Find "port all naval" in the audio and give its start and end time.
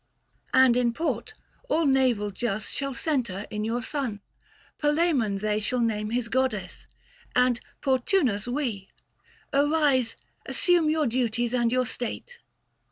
0.93-2.31